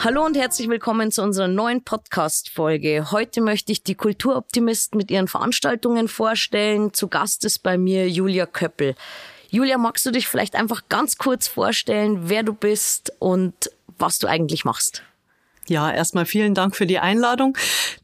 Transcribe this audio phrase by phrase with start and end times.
[0.00, 3.10] Hallo und herzlich willkommen zu unserer neuen Podcast-Folge.
[3.10, 6.94] Heute möchte ich die Kulturoptimisten mit ihren Veranstaltungen vorstellen.
[6.94, 8.94] Zu Gast ist bei mir Julia Köppel.
[9.50, 14.28] Julia, magst du dich vielleicht einfach ganz kurz vorstellen, wer du bist und was du
[14.28, 15.02] eigentlich machst?
[15.68, 17.56] Ja, erstmal vielen Dank für die Einladung.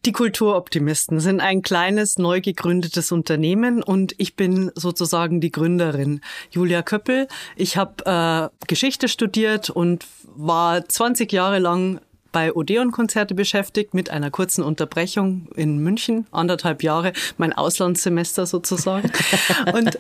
[0.04, 6.20] Die Kulturoptimisten sind ein kleines, neu gegründetes Unternehmen und ich bin sozusagen die Gründerin,
[6.50, 7.26] Julia Köppel.
[7.56, 10.04] Ich habe äh, Geschichte studiert und
[10.36, 12.00] war 20 Jahre lang
[12.34, 19.10] bei Odeon-Konzerte beschäftigt mit einer kurzen Unterbrechung in München, anderthalb Jahre, mein Auslandssemester sozusagen.
[19.72, 19.98] und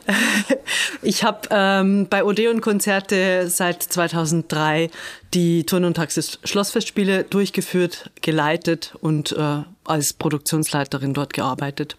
[1.00, 4.90] ich habe ähm, bei Odeon-Konzerte seit 2003
[5.32, 11.96] die Turn- und Taxis Schlossfestspiele durchgeführt, geleitet und äh, als Produktionsleiterin dort gearbeitet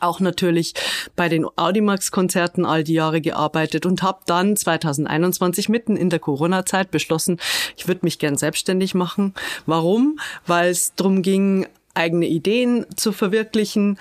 [0.00, 0.74] auch natürlich
[1.16, 6.90] bei den Audimax-Konzerten all die Jahre gearbeitet und habe dann 2021 mitten in der Corona-Zeit
[6.90, 7.40] beschlossen,
[7.76, 9.34] ich würde mich gern selbstständig machen.
[9.66, 10.18] Warum?
[10.46, 13.98] Weil es darum ging, eigene Ideen zu verwirklichen,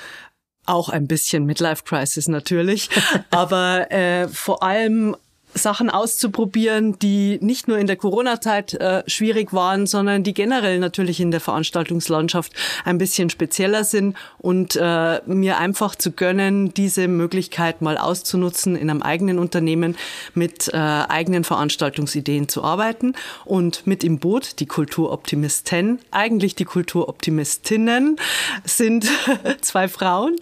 [0.65, 2.89] auch ein bisschen Midlife Crisis natürlich,
[3.31, 5.15] aber äh, vor allem
[5.53, 11.19] Sachen auszuprobieren, die nicht nur in der Corona-Zeit äh, schwierig waren, sondern die generell natürlich
[11.19, 12.53] in der Veranstaltungslandschaft
[12.85, 18.89] ein bisschen spezieller sind und äh, mir einfach zu gönnen, diese Möglichkeit mal auszunutzen, in
[18.89, 19.95] einem eigenen Unternehmen
[20.33, 23.13] mit äh, eigenen Veranstaltungsideen zu arbeiten
[23.45, 28.17] und mit im Boot die Kulturoptimisten, eigentlich die Kulturoptimistinnen
[28.63, 29.07] sind
[29.61, 30.35] zwei Frauen,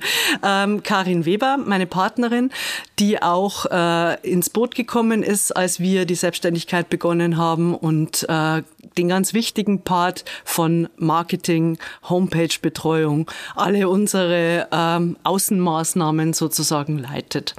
[0.44, 2.52] ähm, Karin Weber, meine Partnerin,
[3.00, 8.24] die auch äh, ins Boot gekommen gekommen ist, als wir die Selbstständigkeit begonnen haben und
[8.30, 8.62] äh,
[9.00, 17.56] den ganz wichtigen Part von Marketing, Homepage-Betreuung, alle unsere ähm, Außenmaßnahmen sozusagen leitet.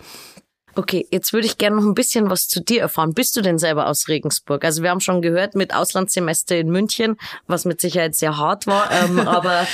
[0.77, 3.13] Okay, jetzt würde ich gerne noch ein bisschen was zu dir erfahren.
[3.13, 4.65] Bist du denn selber aus Regensburg?
[4.65, 7.17] Also wir haben schon gehört mit Auslandssemester in München,
[7.49, 8.89] was mit Sicherheit sehr hart war.
[8.93, 9.67] Ähm, aber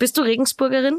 [0.00, 0.98] bist du Regensburgerin?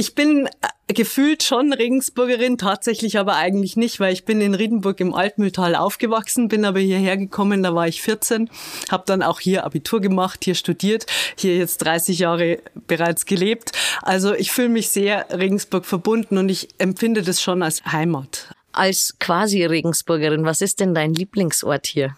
[0.00, 4.98] Ich bin äh, gefühlt schon Regensburgerin, tatsächlich aber eigentlich nicht, weil ich bin in Riedenburg
[5.00, 8.48] im Altmühltal aufgewachsen, bin aber hierher gekommen, da war ich 14,
[8.90, 11.04] habe dann auch hier Abitur gemacht, hier studiert,
[11.36, 13.72] hier jetzt 30 Jahre bereits gelebt.
[14.00, 18.54] Also ich fühle mich sehr Regensburg verbunden und ich empfinde das schon als Heimat.
[18.72, 22.16] Als quasi Regensburgerin, was ist denn dein Lieblingsort hier?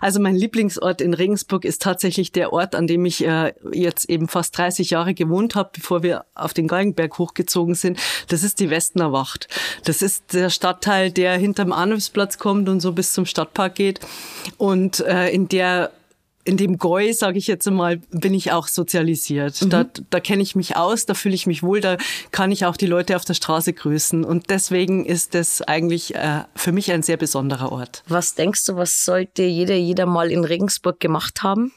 [0.00, 4.28] Also mein Lieblingsort in Regensburg ist tatsächlich der Ort, an dem ich äh, jetzt eben
[4.28, 7.98] fast 30 Jahre gewohnt habe, bevor wir auf den Galgenberg hochgezogen sind.
[8.28, 9.48] Das ist die Westner Wacht.
[9.84, 14.00] Das ist der Stadtteil, der hinterm Arnulfsplatz kommt und so bis zum Stadtpark geht
[14.58, 15.92] und äh, in der
[16.44, 19.62] in dem Goi, sage ich jetzt einmal, bin ich auch sozialisiert.
[19.62, 19.70] Mhm.
[19.70, 21.96] Da, da kenne ich mich aus, da fühle ich mich wohl, da
[22.32, 24.24] kann ich auch die Leute auf der Straße grüßen.
[24.24, 28.02] Und deswegen ist das eigentlich äh, für mich ein sehr besonderer Ort.
[28.08, 31.72] Was denkst du, was sollte jeder, jeder mal in Regensburg gemacht haben?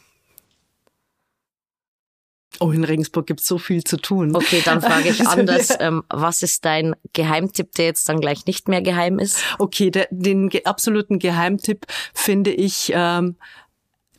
[2.59, 4.35] Oh, in Regensburg gibt es so viel zu tun.
[4.35, 5.73] Okay, dann frage ich anders.
[5.79, 9.43] Ähm, was ist dein Geheimtipp, der jetzt dann gleich nicht mehr geheim ist?
[9.59, 13.35] Okay, der, den ge absoluten Geheimtipp finde ich ähm,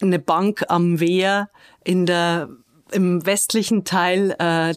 [0.00, 1.48] eine Bank am Wehr
[1.84, 2.48] in der,
[2.92, 4.74] im westlichen Teil äh,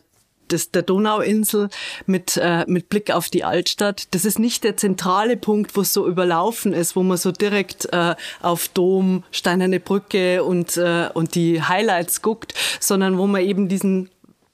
[0.51, 1.69] des, der Donauinsel
[2.05, 4.07] mit, äh, mit Blick auf die Altstadt.
[4.11, 7.91] Das ist nicht der zentrale Punkt, wo es so überlaufen ist, wo man so direkt
[7.93, 13.67] äh, auf Dom, Steinerne Brücke und, äh, und die Highlights guckt, sondern wo man eben
[13.67, 14.09] diesen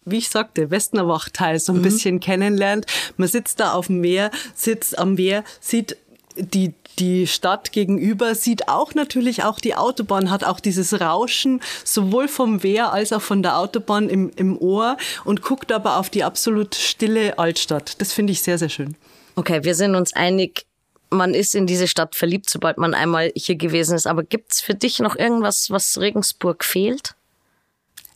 [0.08, 1.84] wie ich sagte, Westnerwach-Teil so ein mhm.
[1.84, 2.86] bisschen kennenlernt.
[3.18, 5.97] Man sitzt da auf dem Meer, sitzt am Meer, sieht
[6.35, 12.28] die die Stadt gegenüber sieht auch natürlich auch die Autobahn, hat auch dieses Rauschen sowohl
[12.28, 16.23] vom Wehr als auch von der Autobahn im, im Ohr und guckt aber auf die
[16.23, 18.00] absolut stille Altstadt.
[18.01, 18.96] Das finde ich sehr, sehr schön.
[19.35, 20.66] Okay, wir sind uns einig,
[21.09, 24.07] man ist in diese Stadt verliebt, sobald man einmal hier gewesen ist.
[24.07, 27.16] Aber gibt's für dich noch irgendwas, was Regensburg fehlt?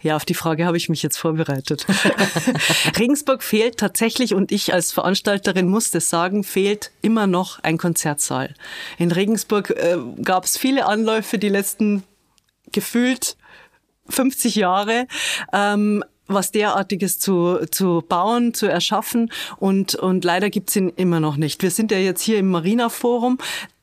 [0.02, 1.86] Ja, auf die Frage habe ich mich jetzt vorbereitet.
[3.00, 8.54] Regensburg fehlt tatsächlich, und ich als Veranstalterin muss das sagen, fehlt immer noch ein Konzertsaal.
[8.98, 12.04] In Regensburg äh, gab es viele Anläufe die letzten
[12.72, 13.36] gefühlt
[14.08, 15.08] 50 Jahre.
[15.52, 21.38] Ähm, was derartiges zu, zu bauen, zu erschaffen und, und leider gibt's ihn immer noch
[21.38, 21.64] nicht.
[21.64, 23.40] Wir sind ja jetzt hier im Marina Forum.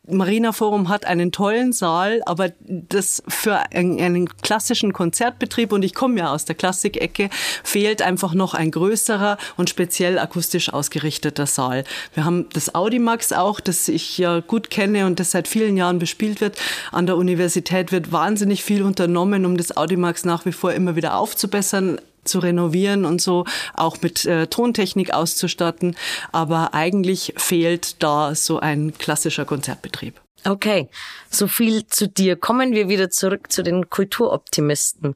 [0.09, 6.19] Marina Forum hat einen tollen Saal, aber das für einen, klassischen Konzertbetrieb, und ich komme
[6.19, 7.29] ja aus der Klassikecke,
[7.65, 11.85] fehlt einfach noch ein größerer und speziell akustisch ausgerichteter Saal.
[12.15, 15.99] Wir haben das Audimax auch, das ich ja gut kenne und das seit vielen Jahren
[15.99, 16.57] bespielt wird.
[16.93, 21.17] An der Universität wird wahnsinnig viel unternommen, um das Audimax nach wie vor immer wieder
[21.17, 23.45] aufzubessern zu renovieren und so,
[23.75, 25.97] auch mit äh, Tontechnik auszustatten.
[26.33, 30.21] Aber eigentlich fehlt da so ein klassischer Konzertbetrieb.
[30.45, 30.89] Okay,
[31.31, 32.37] so viel zu dir.
[32.37, 35.15] Kommen wir wieder zurück zu den Kulturoptimisten.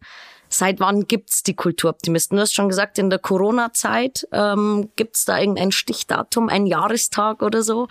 [0.49, 2.37] Seit wann gibt's die Kulturoptimisten?
[2.37, 7.63] Du hast schon gesagt, in der Corona-Zeit ähm, gibt's da irgendein Stichdatum, ein Jahrestag oder
[7.63, 7.87] so?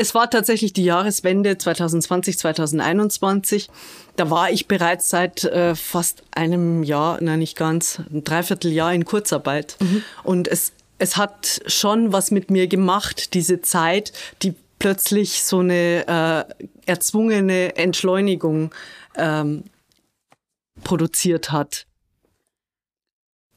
[0.00, 3.68] Es war tatsächlich die Jahreswende 2020, 2021.
[4.14, 9.04] Da war ich bereits seit äh, fast einem Jahr, nein nicht ganz, ein Dreivierteljahr in
[9.04, 9.76] Kurzarbeit.
[9.80, 10.04] Mhm.
[10.22, 14.12] Und es, es hat schon was mit mir gemacht, diese Zeit,
[14.42, 18.72] die plötzlich so eine äh, erzwungene Entschleunigung
[19.16, 19.64] ähm,
[20.84, 21.87] produziert hat.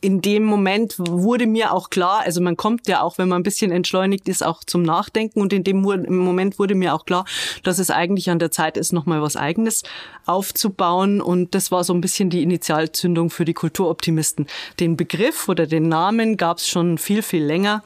[0.04, 3.44] In dem Moment wurde mir auch klar, also man kommt ja auch, wenn man ein
[3.44, 5.40] bisschen entschleunigt ist, auch zum Nachdenken.
[5.40, 7.26] Und in dem Moment wurde mir auch klar,
[7.64, 9.84] dass es eigentlich an der Zeit ist, nochmal was Eigenes
[10.26, 11.22] aufzubauen.
[11.22, 14.48] Und das war so ein bisschen die Initialzündung für die Kulturoptimisten.
[14.80, 17.84] Den Begriff oder den Namen gab es schon viel, viel länger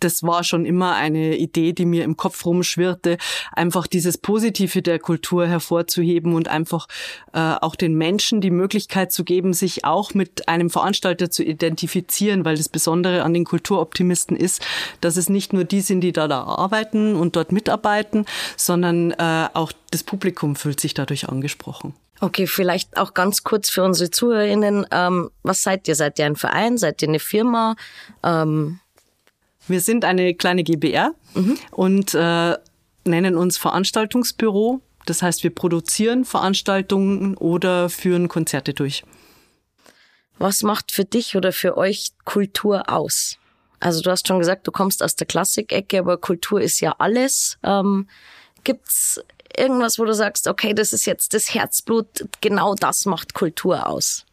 [0.00, 3.18] das war schon immer eine Idee, die mir im Kopf rumschwirrte,
[3.52, 6.86] einfach dieses Positive der Kultur hervorzuheben und einfach
[7.32, 12.44] äh, auch den Menschen die Möglichkeit zu geben, sich auch mit einem Veranstalter zu identifizieren,
[12.44, 14.64] weil das Besondere an den Kulturoptimisten ist,
[15.00, 18.26] dass es nicht nur die sind, die da, da arbeiten und dort mitarbeiten,
[18.56, 21.94] sondern äh, auch das Publikum fühlt sich dadurch angesprochen.
[22.20, 24.86] Okay, vielleicht auch ganz kurz für unsere ZuhörerInnen.
[24.90, 25.94] Ähm, was seid ihr?
[25.94, 26.78] Seid ihr ein Verein?
[26.78, 27.76] Seid ihr eine Firma?
[28.24, 28.80] Ähm
[29.68, 31.58] wir sind eine kleine GBR mhm.
[31.70, 32.56] und äh,
[33.04, 34.80] nennen uns Veranstaltungsbüro.
[35.06, 39.04] Das heißt, wir produzieren Veranstaltungen oder führen Konzerte durch.
[40.38, 43.38] Was macht für dich oder für euch Kultur aus?
[43.80, 47.58] Also du hast schon gesagt, du kommst aus der Klassikecke, aber Kultur ist ja alles.
[47.62, 48.08] Ähm,
[48.64, 49.20] gibt's
[49.56, 52.06] irgendwas, wo du sagst, okay, das ist jetzt das Herzblut,
[52.40, 54.25] genau das macht Kultur aus?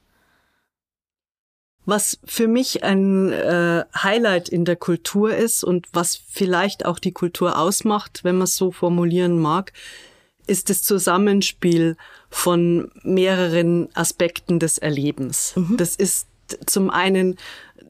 [1.85, 7.11] Was für mich ein äh, Highlight in der Kultur ist und was vielleicht auch die
[7.11, 9.73] Kultur ausmacht, wenn man es so formulieren mag,
[10.47, 11.97] ist das Zusammenspiel
[12.29, 15.53] von mehreren Aspekten des Erlebens.
[15.55, 15.77] Mhm.
[15.77, 16.27] Das ist
[16.65, 17.37] zum einen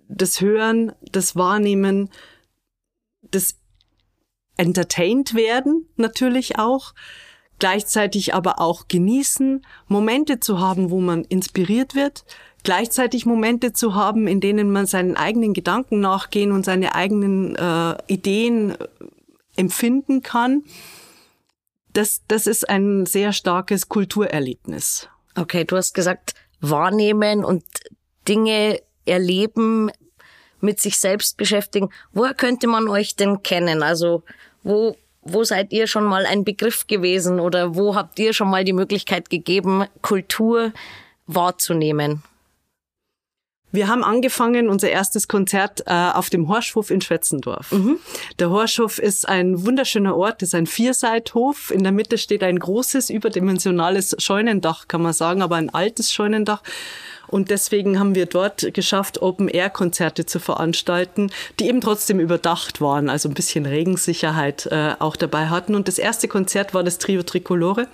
[0.07, 2.10] das Hören, das Wahrnehmen,
[3.22, 3.56] das
[4.57, 6.94] Entertained werden natürlich auch,
[7.60, 12.25] gleichzeitig aber auch genießen, Momente zu haben, wo man inspiriert wird,
[12.63, 17.95] gleichzeitig Momente zu haben, in denen man seinen eigenen Gedanken nachgehen und seine eigenen äh,
[18.07, 18.88] Ideen äh,
[19.56, 20.63] empfinden kann.
[21.92, 25.07] Das, das ist ein sehr starkes Kulturerlebnis.
[25.36, 27.63] Okay, du hast gesagt, wahrnehmen und
[28.27, 29.92] Dinge erleben,
[30.62, 31.89] mit sich selbst beschäftigen.
[32.13, 33.83] Woher könnte man euch denn kennen?
[33.83, 34.24] Also
[34.63, 38.63] wo, wo seid ihr schon mal ein Begriff gewesen oder wo habt ihr schon mal
[38.63, 40.71] die Möglichkeit gegeben, Kultur
[41.27, 42.24] wahrzunehmen?
[43.73, 47.71] Wir haben angefangen, unser erstes Konzert äh, auf dem Horschhof in Schwetzendorf.
[47.71, 47.97] Mhm.
[48.37, 51.71] Der Horschhof ist ein wunderschöner Ort, ist ein Vierseithof.
[51.71, 56.61] In der Mitte steht ein großes, überdimensionales Scheunendach, kann man sagen, aber ein altes Scheunendach.
[57.33, 63.27] Und deswegen haben wir dort geschafft, Open-Air-Konzerte zu veranstalten, die eben trotzdem überdacht waren, also
[63.27, 65.74] ein bisschen Regensicherheit äh, auch dabei hatten.
[65.74, 67.88] Und das erste Konzert war das Trio Tricolore.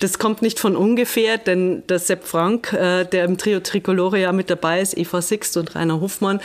[0.00, 4.32] Das kommt nicht von ungefähr, denn der Sepp Frank, äh, der im Trio Tricolore ja
[4.32, 6.40] mit dabei ist, Eva Sixt und Rainer Hofmann,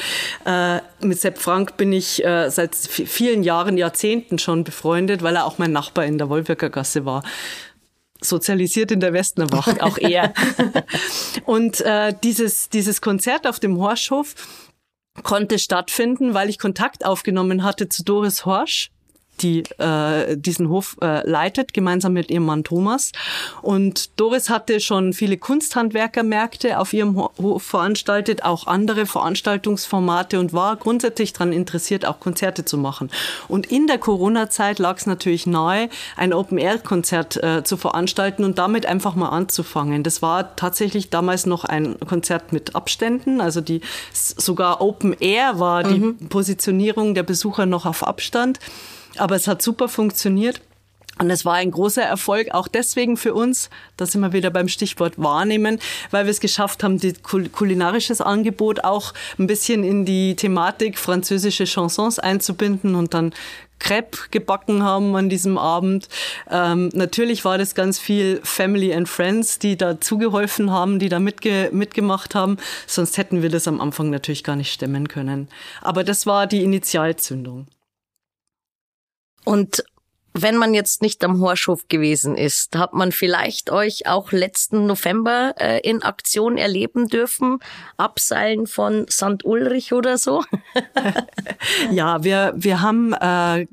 [0.46, 5.44] äh, mit Sepp Frank bin ich äh, seit vielen Jahren, Jahrzehnten schon befreundet, weil er
[5.44, 7.24] auch mein Nachbar in der Gasse war
[8.22, 10.34] sozialisiert in der Westnerwacht, auch er.
[11.46, 14.36] und äh, dieses, dieses Konzert auf dem Horschhof
[15.24, 18.92] konnte stattfinden, weil ich Kontakt aufgenommen hatte zu Doris Horsch,
[19.42, 23.12] die äh, diesen Hof äh, leitet, gemeinsam mit ihrem Mann Thomas.
[23.62, 30.76] Und Doris hatte schon viele Kunsthandwerkermärkte auf ihrem Hof veranstaltet, auch andere Veranstaltungsformate und war
[30.76, 33.10] grundsätzlich daran interessiert, auch Konzerte zu machen.
[33.48, 38.86] Und in der Corona-Zeit lag es natürlich nahe, ein Open-Air-Konzert äh, zu veranstalten und damit
[38.86, 40.04] einfach mal anzufangen.
[40.04, 43.82] Das war tatsächlich damals noch ein Konzert mit Abständen, also die
[44.14, 46.30] sogar Open Air war die mhm.
[46.30, 48.60] Positionierung der Besucher noch auf Abstand.
[49.18, 50.62] Aber es hat super funktioniert.
[51.20, 54.68] Und es war ein großer Erfolg, auch deswegen für uns, da sind wir wieder beim
[54.68, 55.78] Stichwort wahrnehmen,
[56.10, 61.66] weil wir es geschafft haben, die kulinarisches Angebot auch ein bisschen in die Thematik französische
[61.66, 63.34] Chansons einzubinden und dann
[63.78, 66.08] Crepe gebacken haben an diesem Abend.
[66.50, 71.20] Ähm, natürlich war das ganz viel Family and Friends, die da zugeholfen haben, die da
[71.20, 72.58] mitge mitgemacht haben.
[72.88, 75.50] Sonst hätten wir das am Anfang natürlich gar nicht stemmen können.
[75.82, 77.68] Aber das war die Initialzündung.
[79.44, 79.84] Und
[80.34, 85.54] wenn man jetzt nicht am Horschhof gewesen ist, hat man vielleicht euch auch letzten November
[85.60, 87.60] äh, in Aktion erleben dürfen,
[87.98, 89.44] Abseilen von St.
[89.44, 90.44] Ulrich oder so?
[91.92, 93.68] ja, wir, wir haben äh,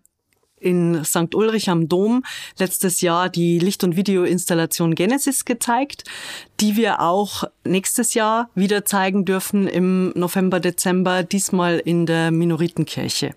[0.61, 1.35] in St.
[1.35, 2.25] Ulrich am Dom
[2.59, 6.05] letztes Jahr die Licht- und Videoinstallation Genesis gezeigt,
[6.61, 13.35] die wir auch nächstes Jahr wieder zeigen dürfen im November, Dezember, diesmal in der Minoritenkirche.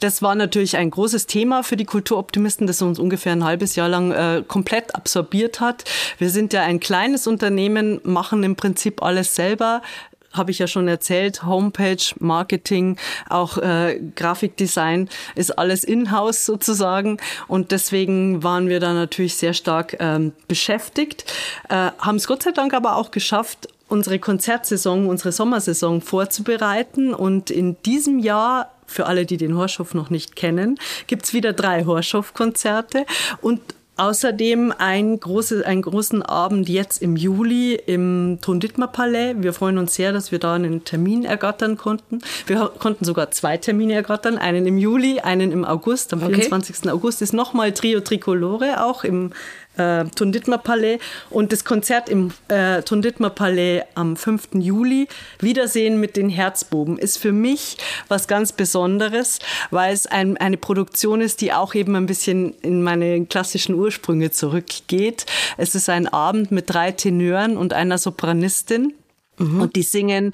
[0.00, 3.88] Das war natürlich ein großes Thema für die Kulturoptimisten, das uns ungefähr ein halbes Jahr
[3.88, 5.84] lang äh, komplett absorbiert hat.
[6.18, 9.82] Wir sind ja ein kleines Unternehmen, machen im Prinzip alles selber,
[10.32, 12.96] habe ich ja schon erzählt, Homepage, Marketing,
[13.28, 17.18] auch äh, Grafikdesign ist alles in-house sozusagen.
[17.48, 21.24] Und deswegen waren wir da natürlich sehr stark ähm, beschäftigt,
[21.68, 27.12] äh, haben es Gott sei Dank aber auch geschafft, unsere Konzertsaison, unsere Sommersaison vorzubereiten.
[27.12, 31.84] Und in diesem Jahr für alle, die den Horschof noch nicht kennen, gibt's wieder drei
[31.84, 33.04] Horschof-Konzerte
[33.40, 33.60] und
[34.00, 39.34] Außerdem ein große, einen großen Abend jetzt im Juli im Tonditmer Palais.
[39.36, 42.20] Wir freuen uns sehr, dass wir da einen Termin ergattern konnten.
[42.46, 46.14] Wir konnten sogar zwei Termine ergattern, einen im Juli, einen im August.
[46.14, 46.36] Am okay.
[46.36, 46.90] 24.
[46.90, 49.32] August ist nochmal Trio Tricolore auch im
[49.76, 50.98] äh, Tunditmer Palais
[51.30, 54.50] und das Konzert im äh, Tunditmer Palais am 5.
[54.54, 55.08] Juli,
[55.38, 57.76] Wiedersehen mit den Herzbuben, ist für mich
[58.08, 59.38] was ganz Besonderes,
[59.70, 64.30] weil es ein, eine Produktion ist, die auch eben ein bisschen in meine klassischen Ursprünge
[64.30, 65.26] zurückgeht.
[65.56, 68.94] Es ist ein Abend mit drei Tenören und einer Sopranistin.
[69.38, 69.60] Mhm.
[69.60, 70.32] Und die singen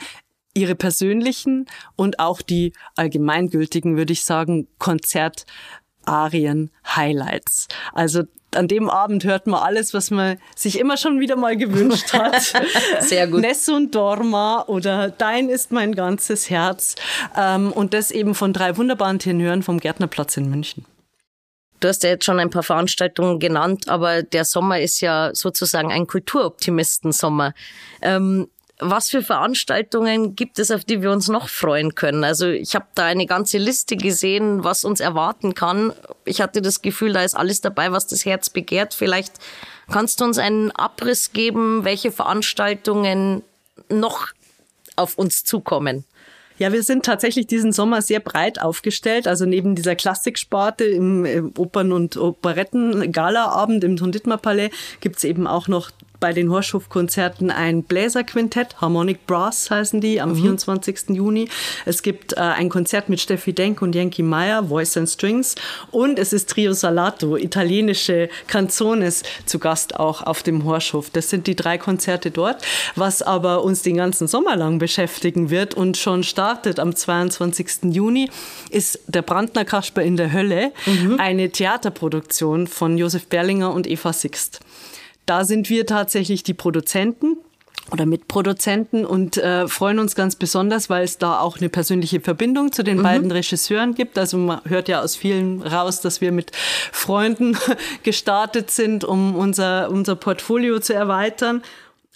[0.55, 7.69] ihre persönlichen und auch die allgemeingültigen, würde ich sagen, Konzertarien Highlights.
[7.93, 8.25] Also
[8.57, 12.55] an dem Abend hört man alles, was man sich immer schon wieder mal gewünscht hat.
[13.01, 13.41] Sehr gut.
[13.41, 16.97] Nessun Dorma oder Dein ist mein ganzes Herz.
[17.37, 20.85] Ähm, und das eben von drei wunderbaren Tenören vom Gärtnerplatz in München.
[21.81, 25.93] Du hast ja jetzt schon ein paar Veranstaltungen genannt, aber der Sommer ist ja sozusagen
[25.93, 27.53] ein Kulturoptimisten-Sommer.
[28.01, 28.49] Ähm,
[28.79, 32.25] was für Veranstaltungen gibt es, auf die wir uns noch freuen können?
[32.25, 35.93] Also ich habe da eine ganze Liste gesehen, was uns erwarten kann.
[36.25, 38.93] Ich hatte das Gefühl, da ist alles dabei, was das Herz begehrt.
[38.93, 39.35] Vielleicht
[39.91, 43.43] kannst du uns einen Abriss geben, welche Veranstaltungen
[43.89, 44.29] noch
[44.97, 46.05] auf uns zukommen.
[46.59, 49.29] Ja, wir sind tatsächlich diesen Sommer sehr breit aufgestellt.
[49.29, 55.91] Also neben dieser Klassiksparte im Opern- und Operetten-Galaabend im Tonditmer Palais gibt's eben auch noch
[56.21, 60.43] bei den Horschhof-Konzerten ein Bläserquintett, Harmonic Brass heißen die, am mhm.
[60.43, 61.11] 24.
[61.11, 61.49] Juni.
[61.85, 65.55] Es gibt äh, ein Konzert mit Steffi Denk und Yankee Meyer, Voice and Strings.
[65.91, 71.11] Und es ist Trio Salato, italienische Canzones zu Gast auch auf dem Horschhof.
[71.11, 72.63] Das sind die drei Konzerte dort.
[72.95, 77.95] Was aber uns den ganzen Sommer lang beschäftigen wird und schon startet am 22.
[77.95, 78.31] Juni,
[78.71, 81.19] ist der Brandner Kasper in der Hölle, mhm.
[81.19, 84.61] eine Theaterproduktion von Josef Berlinger und Eva Sixt.
[85.27, 87.37] Da sind wir tatsächlich die Produzenten
[87.93, 92.73] oder Mitproduzenten und äh, freuen uns ganz besonders, weil es da auch eine persönliche Verbindung
[92.73, 93.03] zu den mhm.
[93.03, 94.19] beiden Regisseuren gibt.
[94.19, 97.57] Also man hört ja aus vielen raus, dass wir mit Freunden
[98.03, 101.63] gestartet sind, um unser, unser Portfolio zu erweitern.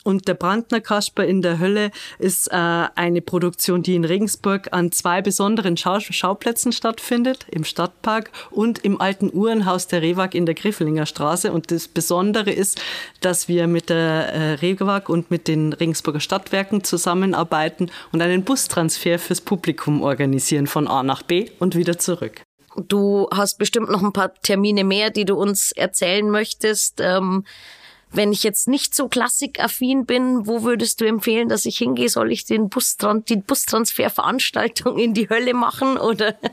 [0.02, 4.92] Und der Brandner Kasper in der Hölle ist äh, eine Produktion, die in Regensburg an
[4.92, 10.54] zwei besonderen Schau Schauplätzen stattfindet, im Stadtpark und im alten Uhrenhaus der Rewag in der
[10.54, 11.52] Griffelinger Straße.
[11.52, 12.80] Und das Besondere ist,
[13.20, 19.18] dass wir mit der äh, Rewag und mit den Regensburger Stadtwerken zusammenarbeiten und einen Bustransfer
[19.18, 22.42] fürs Publikum organisieren von A nach B und wieder zurück.
[22.88, 27.00] Du hast bestimmt noch ein paar Termine mehr, die du uns erzählen möchtest.
[27.00, 27.44] Ähm
[28.12, 32.08] wenn ich jetzt nicht so klassikaffin bin, wo würdest du empfehlen, dass ich hingehe?
[32.08, 36.36] Soll ich den Bustran die Bustransferveranstaltung in die Hölle machen oder?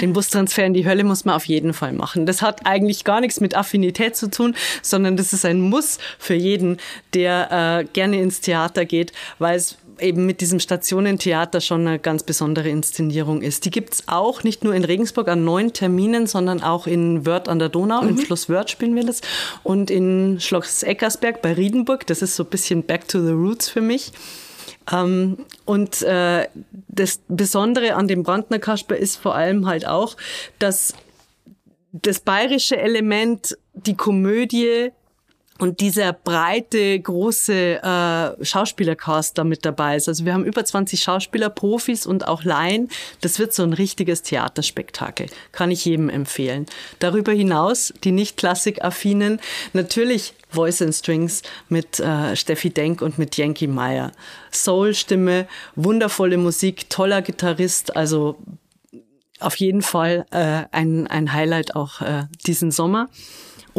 [0.00, 2.26] Den Bustransfer in die Hölle muss man auf jeden Fall machen.
[2.26, 6.34] Das hat eigentlich gar nichts mit Affinität zu tun, sondern das ist ein Muss für
[6.34, 6.76] jeden,
[7.14, 12.22] der äh, gerne ins Theater geht, weil es eben mit diesem Stationentheater schon eine ganz
[12.22, 13.64] besondere Inszenierung ist.
[13.64, 17.48] Die gibt es auch nicht nur in Regensburg an neun Terminen, sondern auch in Wörth
[17.48, 18.02] an der Donau.
[18.02, 18.08] Mhm.
[18.10, 19.20] Im Schloss Wörth spielen wir das.
[19.62, 22.06] Und in Schloss Eckersberg bei Riedenburg.
[22.06, 24.12] Das ist so ein bisschen Back to the Roots für mich.
[24.92, 26.48] Ähm, und äh,
[26.88, 30.16] das Besondere an dem Brandner Kasper ist vor allem halt auch,
[30.58, 30.94] dass
[31.92, 34.92] das bayerische Element, die Komödie
[35.60, 40.08] und dieser breite, große äh, Schauspielercast da mit dabei ist.
[40.08, 42.88] Also wir haben über 20 Schauspieler, Profis und auch Laien.
[43.20, 45.26] Das wird so ein richtiges Theaterspektakel.
[45.52, 46.66] Kann ich jedem empfehlen.
[46.98, 49.40] Darüber hinaus, die nicht klassikaffinen,
[49.72, 54.12] natürlich Voice and Strings mit äh, Steffi Denk und mit Yankee Meyer.
[54.50, 58.36] Soul-Stimme, wundervolle Musik, toller Gitarrist, also
[59.38, 63.08] auf jeden Fall äh, ein, ein Highlight auch äh, diesen Sommer.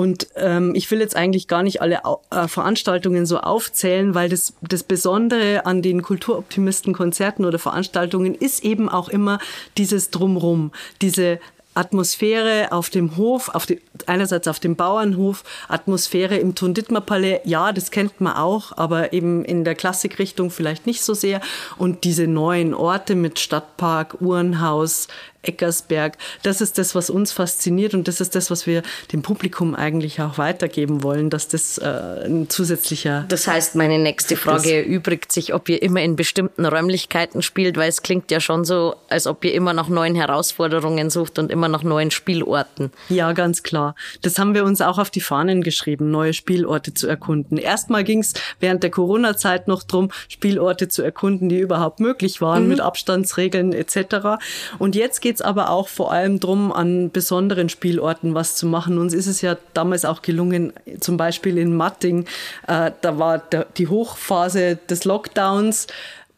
[0.02, 4.54] Und ähm, ich will jetzt eigentlich gar nicht alle äh, Veranstaltungen so aufzählen, weil das,
[4.68, 9.38] das Besondere an den Kulturoptimisten-Konzerten oder Veranstaltungen ist eben auch immer
[9.78, 10.72] dieses Drumrum,
[11.04, 11.40] diese
[11.76, 17.92] Atmosphäre auf dem Hof, auf die, einerseits auf dem Bauernhof, Atmosphäre im Thun-Dittmar-Palais, ja, das
[17.92, 21.42] kennt man auch, aber eben in der Klassikrichtung vielleicht nicht so sehr.
[21.78, 25.08] Und diese neuen Orte mit Stadtpark, Uhrenhaus,
[25.44, 26.18] Eckersberg.
[26.44, 30.22] Das ist das, was uns fasziniert und das ist das, was wir dem Publikum eigentlich
[30.22, 33.26] auch weitergeben wollen, dass das äh, ein zusätzlicher.
[33.28, 37.90] Das heißt, meine nächste Frage erübrigt sich, ob ihr immer in bestimmten Räumlichkeiten spielt, weil
[37.90, 41.68] es klingt ja schon so, als ob ihr immer nach neuen Herausforderungen sucht und immer
[41.68, 42.92] nach neuen Spielorten.
[43.10, 43.91] Ja, ganz klar.
[44.22, 47.58] Das haben wir uns auch auf die Fahnen geschrieben, neue Spielorte zu erkunden.
[47.58, 52.64] Erstmal ging es während der Corona-Zeit noch drum, Spielorte zu erkunden, die überhaupt möglich waren,
[52.64, 52.70] mhm.
[52.70, 54.38] mit Abstandsregeln etc.
[54.78, 58.66] Und jetzt geht geht es aber auch vor allem darum, an besonderen Spielorten was zu
[58.66, 58.98] machen.
[58.98, 62.26] Uns ist es ja damals auch gelungen, zum Beispiel in Matting,
[62.68, 65.88] äh, da war der, die Hochphase des Lockdowns.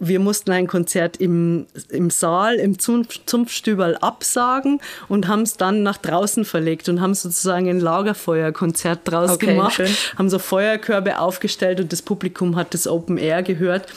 [0.08, 5.98] Wir mussten ein Konzert im, im Saal, im Zunftstüberl absagen und haben es dann nach
[5.98, 9.90] draußen verlegt und haben sozusagen ein Lagerfeuerkonzert draus okay, gemacht, schön.
[10.18, 13.88] haben so Feuerkörbe aufgestellt und das Publikum hat das Open Air gehört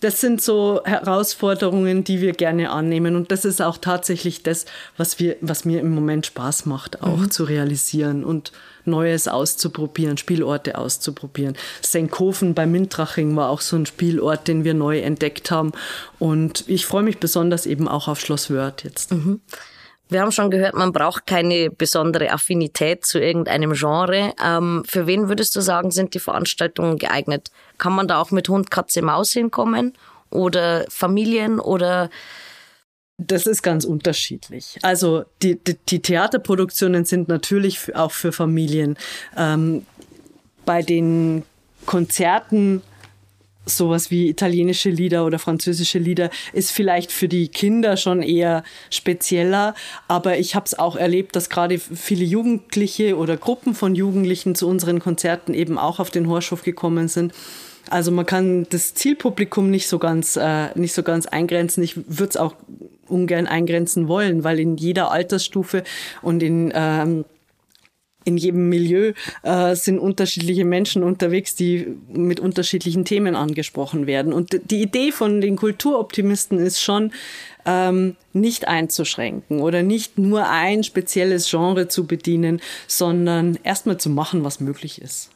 [0.00, 3.16] das sind so Herausforderungen, die wir gerne annehmen.
[3.16, 7.16] Und das ist auch tatsächlich das, was, wir, was mir im Moment Spaß macht, auch
[7.16, 7.30] mhm.
[7.30, 8.52] zu realisieren und
[8.84, 11.56] Neues auszuprobieren, Spielorte auszuprobieren.
[11.80, 15.72] Senkhofen bei Mintraching war auch so ein Spielort, den wir neu entdeckt haben.
[16.18, 19.12] Und ich freue mich besonders eben auch auf Schloss Wörth jetzt.
[19.12, 19.40] Mhm.
[20.08, 24.32] Wir haben schon gehört, man braucht keine besondere Affinität zu irgendeinem Genre.
[24.44, 27.50] Ähm, für wen würdest du sagen, sind die Veranstaltungen geeignet?
[27.78, 29.94] Kann man da auch mit Hund, Katze, Maus hinkommen?
[30.30, 32.10] Oder Familien oder
[33.16, 34.78] das ist ganz unterschiedlich.
[34.82, 38.96] Also die, die, die Theaterproduktionen sind natürlich auch für Familien.
[39.36, 39.86] Ähm,
[40.66, 41.44] bei den
[41.86, 42.82] Konzerten
[43.66, 49.74] sowas wie italienische Lieder oder französische Lieder ist vielleicht für die Kinder schon eher spezieller,
[50.08, 54.68] aber ich habe es auch erlebt, dass gerade viele Jugendliche oder Gruppen von Jugendlichen zu
[54.68, 57.32] unseren Konzerten eben auch auf den Horschof gekommen sind.
[57.90, 61.82] Also man kann das Zielpublikum nicht so ganz äh, nicht so ganz eingrenzen.
[61.82, 62.54] Ich würde es auch
[63.08, 65.84] ungern eingrenzen wollen, weil in jeder Altersstufe
[66.22, 67.24] und in ähm,
[68.24, 74.32] in jedem Milieu äh, sind unterschiedliche Menschen unterwegs, die mit unterschiedlichen Themen angesprochen werden.
[74.32, 77.12] Und die Idee von den Kulturoptimisten ist schon,
[77.66, 84.44] ähm, nicht einzuschränken oder nicht nur ein spezielles Genre zu bedienen, sondern erstmal zu machen,
[84.44, 85.30] was möglich ist.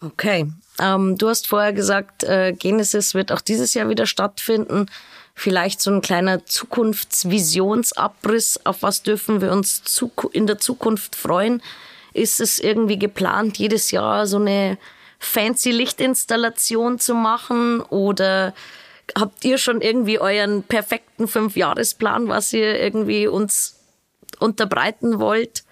[0.00, 0.46] Okay.
[0.80, 4.86] Ähm, du hast vorher gesagt, äh, Genesis wird auch dieses Jahr wieder stattfinden.
[5.34, 8.60] Vielleicht so ein kleiner Zukunftsvisionsabriss.
[8.64, 9.82] Auf was dürfen wir uns
[10.32, 11.60] in der Zukunft freuen?
[12.18, 14.78] Ist es irgendwie geplant, jedes Jahr so eine
[15.18, 18.54] fancy Lichtinstallation zu machen oder
[19.16, 23.80] habt ihr schon irgendwie euren perfekten Fünfjahresplan, was ihr irgendwie uns
[24.38, 25.64] unterbreiten wollt?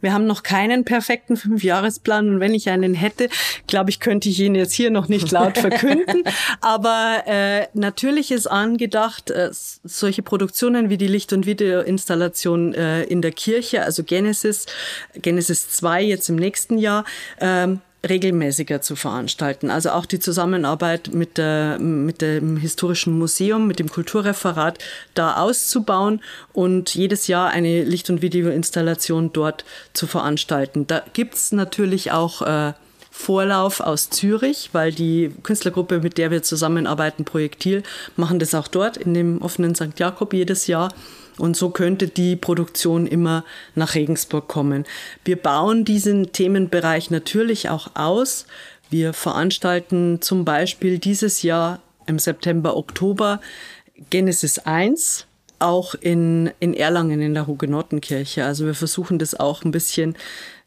[0.00, 3.28] Wir haben noch keinen perfekten Fünfjahresplan und wenn ich einen hätte,
[3.66, 6.22] glaube ich, könnte ich ihn jetzt hier noch nicht laut verkünden.
[6.60, 13.22] Aber äh, natürlich ist angedacht, äh, solche Produktionen wie die Licht- und Videoinstallation äh, in
[13.22, 14.66] der Kirche, also Genesis,
[15.14, 17.04] Genesis 2 jetzt im nächsten Jahr,
[17.40, 19.70] ähm, regelmäßiger zu veranstalten.
[19.70, 24.78] Also auch die Zusammenarbeit mit, der, mit dem Historischen Museum, mit dem Kulturreferat
[25.14, 26.20] da auszubauen
[26.52, 30.86] und jedes Jahr eine Licht- und Videoinstallation dort zu veranstalten.
[30.86, 32.72] Da gibt's natürlich auch äh,
[33.10, 37.82] Vorlauf aus Zürich, weil die Künstlergruppe, mit der wir zusammenarbeiten, Projektil,
[38.14, 39.98] machen das auch dort in dem offenen St.
[39.98, 40.94] Jakob jedes Jahr.
[41.38, 44.84] Und so könnte die Produktion immer nach Regensburg kommen.
[45.24, 48.46] Wir bauen diesen Themenbereich natürlich auch aus.
[48.90, 53.40] Wir veranstalten zum Beispiel dieses Jahr im September, Oktober
[54.10, 55.26] Genesis 1,
[55.58, 58.44] auch in, in Erlangen in der Hugenottenkirche.
[58.44, 60.16] Also wir versuchen das auch ein bisschen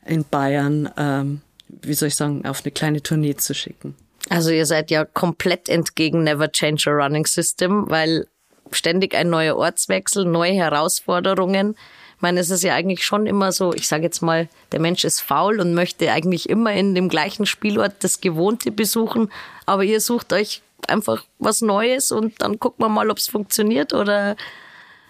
[0.06, 3.96] in Bayern, ähm, wie soll ich sagen, auf eine kleine Tournee zu schicken.
[4.30, 8.28] Also ihr seid ja komplett entgegen Never Change a Running System, weil
[8.72, 11.76] ständig ein neuer Ortswechsel, neue Herausforderungen.
[12.16, 15.04] Ich meine, es ist ja eigentlich schon immer so, ich sage jetzt mal, der Mensch
[15.04, 19.32] ist faul und möchte eigentlich immer in dem gleichen Spielort das Gewohnte besuchen,
[19.66, 23.94] aber ihr sucht euch einfach was Neues und dann guckt man mal, ob es funktioniert
[23.94, 24.36] oder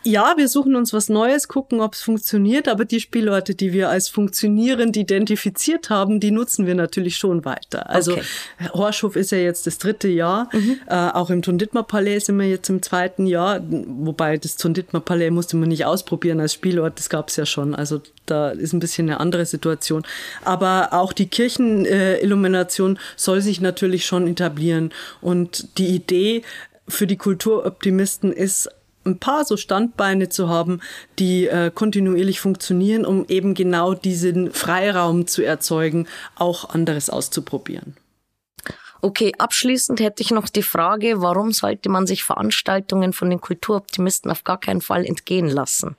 [0.04, 3.90] Ja, wir suchen uns was Neues, gucken, ob es funktioniert, aber die Spielorte, die wir
[3.90, 7.90] als funktionierend identifiziert haben, die nutzen wir natürlich schon weiter.
[7.90, 8.24] Also okay.
[8.74, 10.80] Horschhof ist ja jetzt das dritte Jahr, mhm.
[10.88, 15.70] äh, auch im Tunditmer-Palais sind wir jetzt im zweiten Jahr, wobei das Tunditmer-Palais musste man
[15.70, 19.20] nicht ausprobieren als Spielort, das gab es ja schon, also da ist ein bisschen eine
[19.20, 20.04] andere Situation.
[20.44, 26.44] Aber auch die Kirchenillumination äh, soll sich natürlich schon etablieren und die Idee
[26.88, 28.70] für die Kulturoptimisten ist,
[29.06, 30.82] ein paar so Standbeine zu haben,
[31.20, 37.96] die äh, kontinuierlich funktionieren, um eben genau diesen Freiraum zu erzeugen, auch anderes auszuprobieren.
[39.04, 44.30] Okay, abschließend hätte ich noch die Frage, warum sollte man sich Veranstaltungen von den Kulturoptimisten
[44.30, 45.96] auf gar keinen Fall entgehen lassen?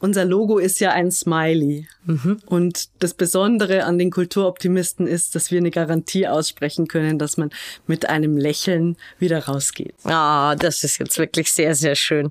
[0.00, 1.86] Unser Logo ist ja ein Smiley.
[2.06, 2.38] Mhm.
[2.46, 7.50] Und das Besondere an den Kulturoptimisten ist, dass wir eine Garantie aussprechen können, dass man
[7.86, 9.94] mit einem Lächeln wieder rausgeht.
[10.04, 12.30] Ah, das ist jetzt wirklich sehr, sehr schön.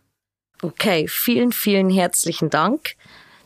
[0.61, 2.94] Okay, vielen, vielen herzlichen Dank.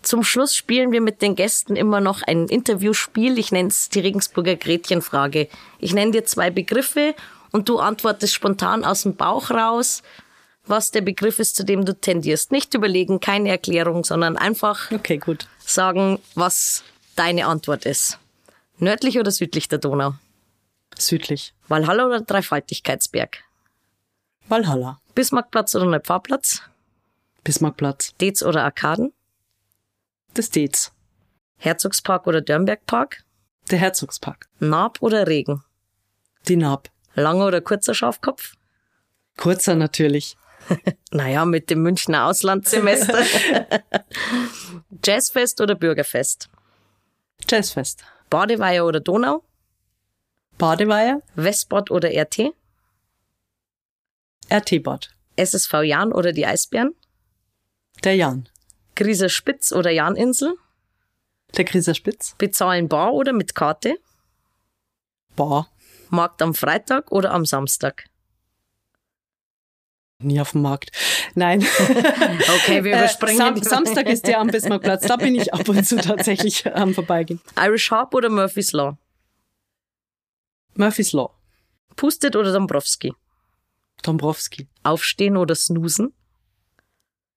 [0.03, 3.39] Zum Schluss spielen wir mit den Gästen immer noch ein Interviewspiel.
[3.39, 5.47] Ich nenne es die Regensburger Gretchenfrage.
[5.79, 7.15] Ich nenne dir zwei Begriffe
[7.53, 10.03] und du antwortest spontan aus dem Bauch raus
[10.67, 12.53] was der Begriff ist, zu dem du tendierst.
[12.53, 15.49] Nicht überlegen, keine Erklärung, sondern einfach okay, gut.
[15.59, 16.85] sagen, was
[17.17, 18.19] deine Antwort ist.
[18.79, 20.15] Nördlich oder südlich der Donau?
[20.99, 21.55] Südlich.
[21.69, 23.45] Walhalla oder Dreifaltigkeitsberg?
[24.49, 25.01] Walhalla.
[25.15, 26.63] Bismarckplatz oder Neupfarrplatz?
[27.45, 28.15] Bismarckplatz.
[28.21, 29.13] Dez oder Arkaden?
[30.35, 30.93] Das Dez.
[31.59, 33.25] Herzogspark oder Dörnbergpark?
[33.71, 34.49] Der Herzogspark.
[34.59, 35.63] Naab oder Regen?
[36.49, 36.89] Die Naab.
[37.15, 38.55] Langer oder kurzer Schafkopf?
[39.37, 40.37] Kurzer natürlich.
[41.11, 43.25] naja, mit dem Münchner Auslandssemester.
[45.05, 46.49] Jazzfest oder Bürgerfest?
[47.49, 48.05] Jazzfest.
[48.31, 49.45] Badeweiher oder Donau?
[50.59, 51.23] Badeweiher.
[51.35, 52.55] Westbad oder RT?
[54.51, 55.11] RT-Bad.
[55.37, 56.95] SSV Jan oder die Eisbären?
[58.05, 58.49] Der Jan.
[58.95, 60.55] Grieser Spitz oder Janinsel?
[61.57, 62.35] Der Grieser Spitz.
[62.37, 63.97] Bezahlen bar oder mit Karte?
[65.37, 65.69] Bar.
[66.11, 68.05] Markt am Freitag oder am Samstag?
[70.23, 70.91] Nie auf dem Markt.
[71.35, 71.65] Nein.
[72.63, 73.41] Okay, wir überspringen.
[73.41, 75.07] Äh, Sam Samstag ist der am Bismarckplatz.
[75.07, 77.41] Da bin ich ab und zu tatsächlich am Vorbeigehen.
[77.59, 78.97] Irish Harp oder Murphy's Law?
[80.75, 81.31] Murphy's Law.
[81.97, 83.13] Pustet oder Dombrowski?
[84.03, 84.69] Dombrowski.
[84.83, 86.13] Aufstehen oder snoosen?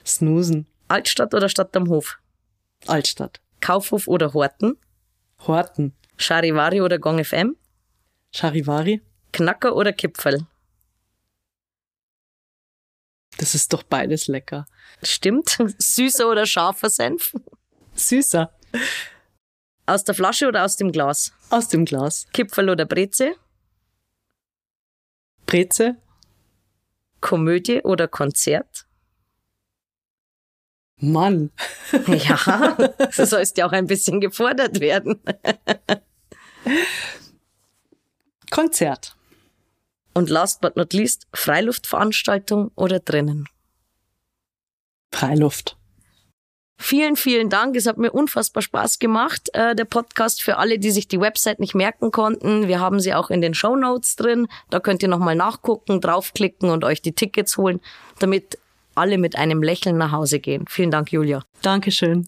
[0.06, 0.68] Snoosen.
[0.88, 2.20] Altstadt oder Stadt am Hof?
[2.88, 3.42] Altstadt.
[3.62, 4.78] Kaufhof oder Horten?
[5.48, 5.94] Horten.
[6.18, 7.56] Charivari oder Gong FM?
[8.32, 9.02] Charivari.
[9.34, 10.46] Knacker oder Kipferl?
[13.38, 14.66] Das ist doch beides lecker.
[15.04, 15.58] Stimmt.
[15.78, 17.34] Süßer oder scharfer Senf?
[17.96, 18.52] Süßer.
[19.86, 21.34] Aus der Flasche oder aus dem Glas?
[21.50, 22.28] Aus dem Glas.
[22.34, 23.36] Kipferl oder Breze?
[25.46, 25.98] Breze.
[27.22, 28.86] Komödie oder Konzert?
[30.98, 31.52] Mann.
[32.08, 32.78] ja,
[33.16, 35.22] du sollst ja auch ein bisschen gefordert werden.
[38.50, 39.16] Konzert.
[40.16, 43.48] Und last but not least, Freiluftveranstaltung oder drinnen?
[45.14, 45.78] Freiluft.
[46.78, 47.76] Vielen, vielen Dank.
[47.76, 49.50] Es hat mir unfassbar Spaß gemacht.
[49.54, 52.68] Äh, der Podcast für alle, die sich die Website nicht merken konnten.
[52.68, 54.48] Wir haben sie auch in den Show Notes drin.
[54.70, 57.80] Da könnt ihr nochmal nachgucken, draufklicken und euch die Tickets holen,
[58.20, 58.58] damit
[58.94, 60.66] alle mit einem Lächeln nach Hause gehen.
[60.68, 61.44] Vielen Dank, Julia.
[61.62, 62.28] Dankeschön.